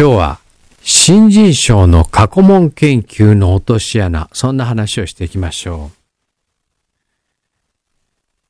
[0.00, 0.40] 今日は
[0.82, 5.96] 新人賞の過去問研究の落とし穴、そんな話をしていきましょう。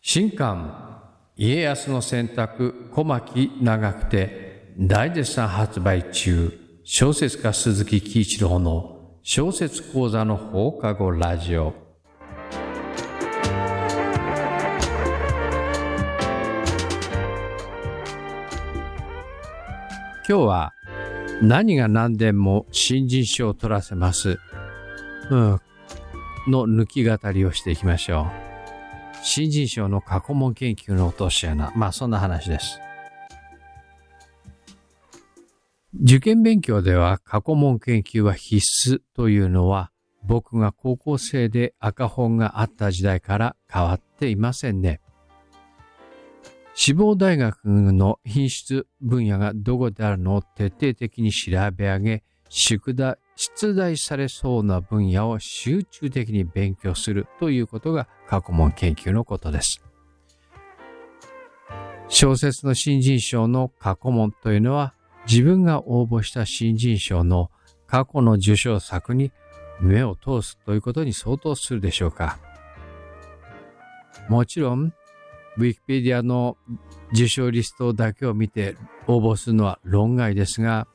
[0.00, 1.02] 新刊、
[1.36, 11.74] 家康の選択、小牧長くて、大絶賛発売中、小説家鈴木喜一郎の小説講座の放課後ラジオ。
[20.28, 20.72] 今日は
[21.42, 24.38] 何が何でも新人賞を取らせます。
[25.30, 25.60] うん。
[26.48, 28.26] の抜き語りをしていきましょう。
[29.22, 31.72] 新人賞の過去問研究の落とし穴。
[31.74, 32.78] まあそんな話です。
[36.02, 39.90] 受験勉強では過去問研究は必須というのは
[40.22, 45.00] 僕が高校生で赤本があった時代から変わっていませんね。
[46.74, 59.82] 志望大学の品質分野がどこであるのを徹底的に調べ上げ、宿題、出題されそうな分野を集中的に勉強するということが過去問研究のことです。
[62.08, 64.94] 小説の新人賞の過去問というのは
[65.28, 67.50] 自分が応募した新人賞の
[67.86, 69.32] 過去の受賞作に
[69.80, 72.38] 目を通すということに相当するでしょうか。
[74.28, 74.92] もちろん
[75.56, 76.56] ウィキペディアの
[77.12, 80.86] 受賞リストだけを見て応募するのは論外ですが、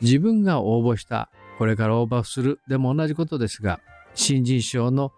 [0.00, 3.80] 自分が応募した、これから応募するでも同じことですが、
[4.14, 5.12] 新人賞の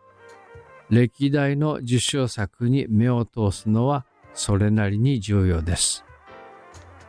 [0.91, 6.05] 歴代の受賞作に目を通すのはそれなりに重要です。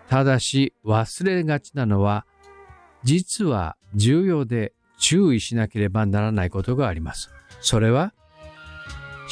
[0.07, 2.25] ただし忘れがちなのは、
[3.03, 7.29] 実は重要で注意しなければならないことがあります。
[7.61, 8.13] それは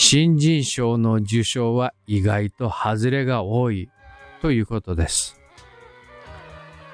[0.02, 3.89] 新人賞の受賞は意外と外れが多い
[4.42, 5.38] ということです。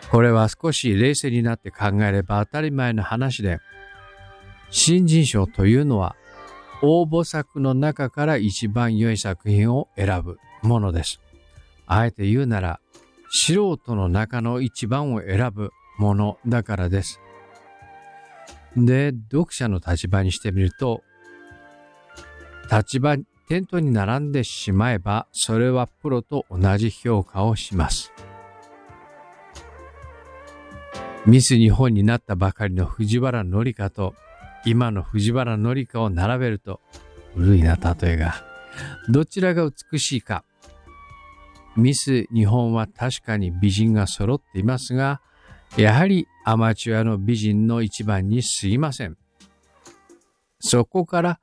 [0.09, 3.59] これは少し冷静になって考えれば当たり前の話で、
[4.71, 6.15] 新人賞というのは
[6.81, 11.21] 応募作の中から一番良い作品を選ぶものです。
[11.85, 12.79] あえて言うなら、
[13.29, 17.21] 素人の中の一番を選ぶものだからです。
[18.75, 21.03] で、読者の立場にしてみると、
[22.71, 23.17] 立場
[23.47, 28.11] テントに並んでしまえばそれはプロと同じ評価をします。
[31.25, 34.13] ミス日本になったばかりの藤原紀香と
[34.63, 36.81] 今の藤原紀香を並べると
[37.35, 38.35] 古いな例えが
[39.09, 40.43] どちらが美しいか
[41.75, 45.19] ミス日本は確かに美人が揃っていますが
[45.77, 49.17] やはりアマチュアの美人の一番に過ぎません。
[50.59, 51.39] そこから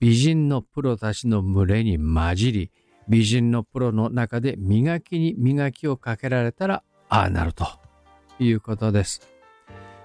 [0.00, 2.70] 美人のプロたちの群れに混じり、
[3.06, 7.66] 美人のプロの中で磨きに磨きをかけられたら、ああなると
[8.38, 9.20] いうことです。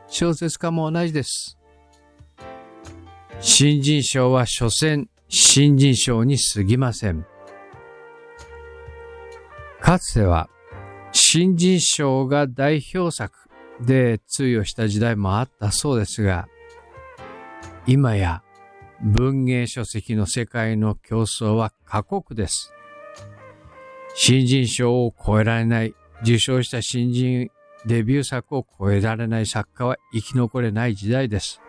[0.07, 1.57] 小説家も同じです。
[3.39, 7.25] 新人賞は所詮新人賞に過ぎません。
[9.79, 10.49] かつては
[11.13, 13.33] 新人賞が代表作
[13.79, 16.49] で通用した時代もあったそうですが、
[17.87, 18.41] 今や
[19.01, 22.73] 文芸書籍の世界の競争は過酷です。
[24.15, 27.49] 新人賞を超えられない、受賞した新人
[27.85, 31.61] デビュー作を超えられない作家は生き残れない時代です。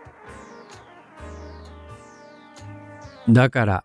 [3.29, 3.83] だから、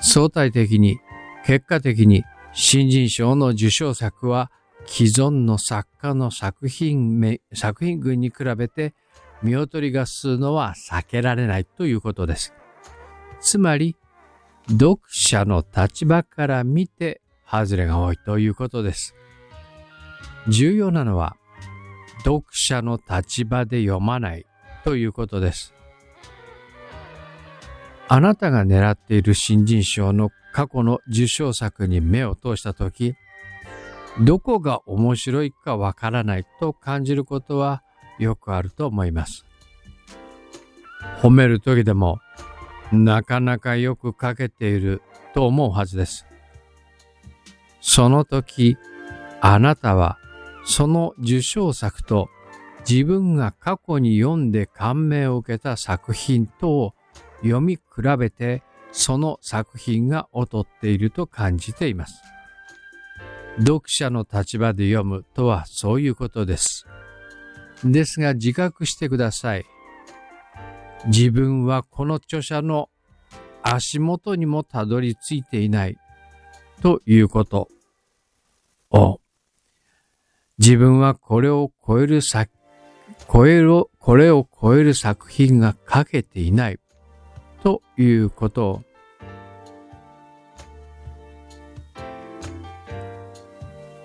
[0.00, 0.98] 相対的に、
[1.44, 4.50] 結果的に新人賞の受賞作は
[4.86, 8.94] 既存の作家の作品作品群に比べて
[9.42, 12.52] 見劣りがするのは避けられないということです。
[13.40, 13.96] つまり、
[14.70, 19.14] 読者の立場から見て外れが多いということです。
[20.48, 21.36] 重要なのは、
[22.24, 24.46] 読者の立場で読まない
[24.84, 25.74] ということです。
[28.08, 33.14] あなたが狙っている新人賞の過去の受賞作に目を通したとき、
[34.20, 37.82] どこが面白いかわからないと感じることは
[38.18, 39.44] よくあると思います。
[41.22, 42.18] 褒める時でも
[42.92, 45.02] なかなかよく書けている
[45.34, 46.26] と思うはずです。
[47.80, 48.76] その時、
[49.40, 50.18] あなたは
[50.64, 52.28] その受賞作と
[52.88, 56.94] 自分が過去に読んで感銘を受けた作品とを
[57.42, 57.82] 読み比
[58.18, 58.62] べて
[58.92, 62.22] その作品が劣っていると感じています。
[63.58, 66.86] 読者の立場で読むとはそういうことです。
[67.84, 69.64] ですが自覚してください。
[71.06, 72.90] 自分はこの著者の
[73.62, 75.96] 足元にもたどり着いていない。
[76.82, 77.68] ということ。
[78.90, 79.20] を
[80.58, 82.50] 自分はこれを超える作、
[83.30, 86.80] 超える、これを超える作品が書けていない。
[87.62, 88.70] ということ。
[88.70, 88.82] を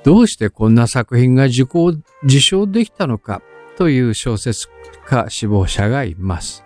[0.03, 1.93] どうしてこんな作品が受講、
[2.23, 3.41] 受賞できたのか？
[3.77, 4.67] という小説
[5.05, 6.62] 家志望者がいます。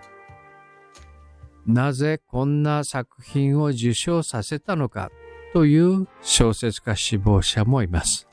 [1.67, 5.11] なぜこんな作品を受賞させたのか？
[5.53, 8.27] という小説家志望者もいます。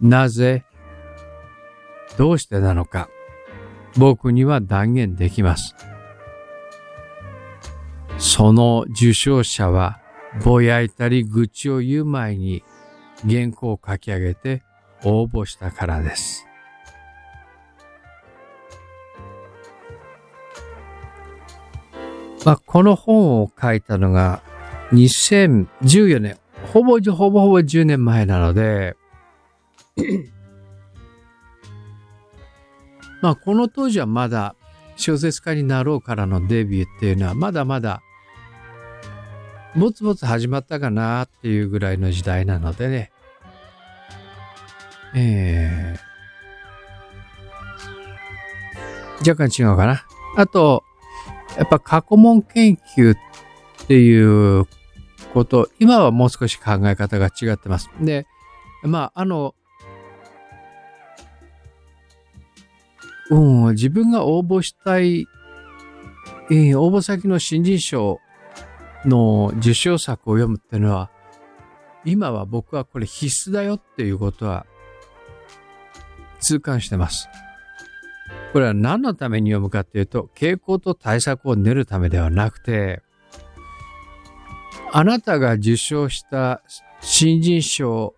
[0.00, 0.64] なぜ、
[2.16, 3.08] どうしてなのか、
[3.96, 5.74] 僕には断言できます。
[8.18, 10.00] その受賞者は、
[10.44, 12.62] ぼやいたり愚痴を言う前に
[13.28, 14.62] 原稿を書き上げて
[15.04, 16.46] 応募したからです。
[22.44, 24.42] まあ、この本を書いたのが
[24.92, 26.38] 2014年、
[26.72, 28.96] ほぼほぼほぼ10年前なので
[33.22, 34.54] まあこの当時はまだ
[34.96, 38.02] 小説家になろうからのデビューっていうのはまだまだ
[39.76, 43.10] ぼつぼつ始まったかなっていうぐらいの時代なのでね。
[45.16, 50.04] えー、若干違うかな。
[50.36, 50.84] あと、
[51.56, 53.16] やっぱ過去問研究っ
[53.86, 54.66] ていう
[55.32, 57.90] こと、今はもう少し考え方が違ってます。
[58.00, 58.26] で、
[58.82, 59.54] まあ、あの、
[63.30, 65.26] うん、自分が応募したい、
[66.50, 68.20] えー、応募先の新人賞
[69.04, 71.10] の受賞作を読むっていうのは、
[72.04, 74.66] 今は僕はこれ必須だよっていうことは
[76.40, 77.28] 痛感してます。
[78.54, 83.02] これは何のために読むかっていうと、傾向と対策を練るためではなくて、
[84.92, 86.62] あなたが受賞した
[87.00, 88.14] 新人賞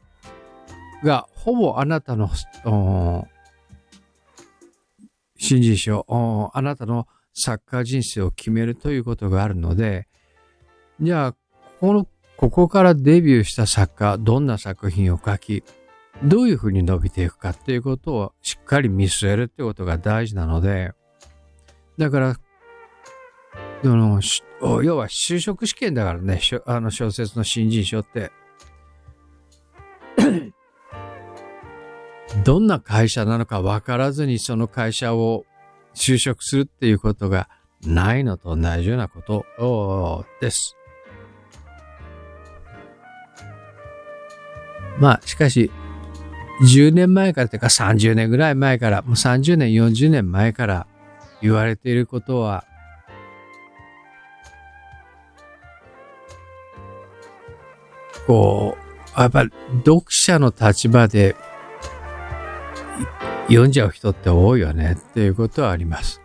[1.03, 2.29] がほぼあなたの
[5.39, 6.05] 新人賞、
[6.53, 10.07] あなたのサッカー人生を決めるということがあるので、
[11.01, 11.37] じゃあ、
[11.81, 12.07] この、
[12.37, 15.65] ここからデビューした作家、どんな作品を書き、
[16.23, 20.93] どういうふうに伸びていくかっていうことをしっかり見据えるってことが大事なので、
[21.99, 22.37] だから、
[23.85, 24.21] の
[24.83, 28.33] 要は就職試験だからね、あの小説の新人賞って。
[32.45, 35.47] どんな会社なのか分からずにその会社を
[35.95, 37.49] 就職するっていうことが
[37.85, 39.47] ないのと同じようなこと
[40.41, 40.77] です。
[44.99, 45.71] まあ、しかし、
[46.63, 50.87] 10年前からというか30年ぐらい前から、もう30年、40年前から
[51.43, 52.65] 言われていることは、
[58.27, 58.77] こ
[59.17, 59.51] う、やっぱり
[59.85, 61.37] 読者の立場で
[63.49, 66.21] 読んじゃう人って多いよねっていうことはあります。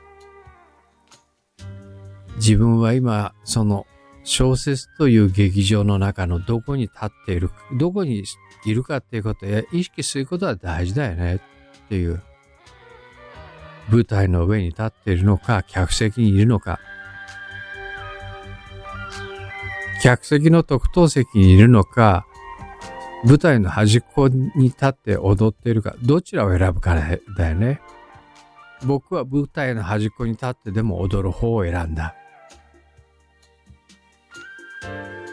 [2.37, 3.85] 自分は今、その
[4.23, 8.23] 小説という劇場の中のどこに立っている、どこに
[8.65, 11.39] いるかっていうことを意識することは大事だよねっ
[11.89, 12.21] ていう。
[13.89, 16.79] 舞台の上に立っているのか、客席にいるのか。
[20.01, 22.25] 客席の特等席にいるのか、
[23.23, 27.81] 舞台の端っこに立って踊っているか、どちらを選ぶかだよね。
[28.83, 32.15] 僕は舞台の端っこに立ってでも踊る方を選んだ。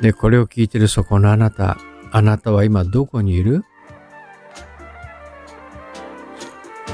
[0.00, 1.76] で、これを聞いてるそこのあなた、
[2.12, 3.64] あなたは今どこにいる？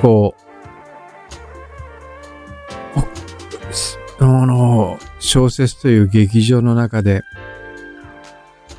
[0.01, 0.35] こ
[4.21, 7.23] う、あの、小説という劇場の中で、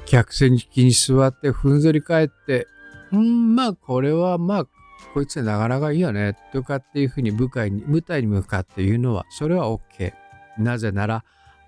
[0.06, 2.68] 客席に座ってふんぞり返って、
[3.12, 4.66] うん、まあこれはまあ、
[5.14, 10.14] こいつなかなかいいよね、とかっていうふうに舞台に、舞台に向かって言うのは、それは OK。
[10.58, 11.24] なぜなら、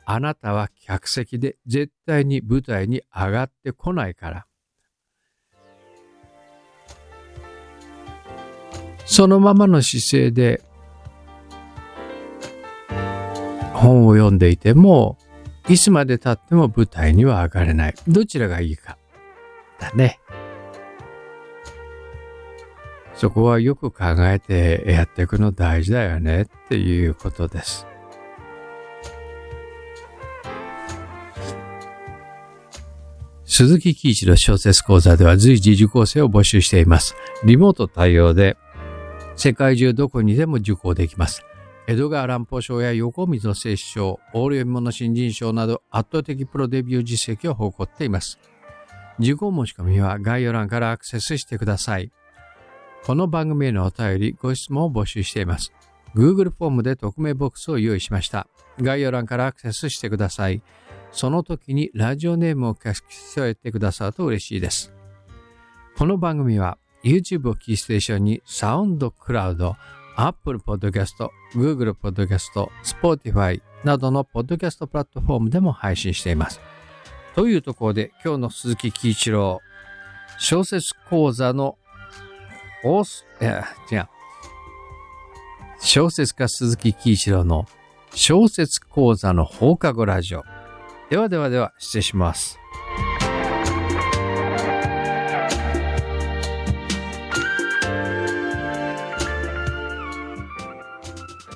[0.10, 4.46] あなたは客席で絶対に舞台に上がってこないから。
[9.06, 10.62] そのままの姿勢で
[13.74, 15.18] 本を読んでいても、
[15.68, 17.94] いつまで経っても舞台には上がれない。
[18.08, 18.98] どちらがいいか。
[19.78, 20.22] だね。
[23.14, 27.86] そこはよく考えてやっていくの大事だよねっていうことです。
[33.58, 37.16] 鈴木喜一の小説講座では随時受講生を募集しています。
[37.44, 38.56] リモート対応で
[39.36, 41.44] 世界中どこにでも受講できます。
[41.88, 48.38] 江戸川乱歩賞や横溝摂賞、オール読み物新人賞など圧倒的プロデビュー実績を誇っています。
[49.18, 52.12] 受講申し込みは概要欄からアクセスしてください。
[53.06, 55.74] この番組へのお便り、ご質問を募集しています。
[56.16, 58.46] Google フォームで匿名ボックスを用意しました。
[58.80, 60.62] 概要欄からアクセスしてください。
[61.12, 64.94] その時にラジオネームを書き添えてくださると嬉しいです。
[65.98, 69.76] この番組は YouTube をキーステーションにサウンドクラウド、
[70.16, 76.60] Apple Podcast、Google Podcast、Spotify などのポッドキャストプラットフォームでも配信しています。
[77.36, 79.62] というところで今日の鈴木喜一郎
[80.40, 81.78] 小説講座の
[82.84, 84.08] 放送、いや、違う。
[85.80, 87.66] 小説家鈴木喜一郎の
[88.14, 90.44] 小説講座の放課後ラジオ。
[91.10, 92.60] ではではでは失礼します。